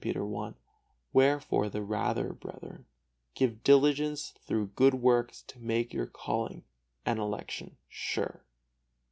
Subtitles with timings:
[0.01, 0.53] Peter i:
[1.13, 2.87] "Wherefore the rather, brethren,
[3.35, 6.63] give diligence through good works to make your calling
[7.05, 8.43] and election sure."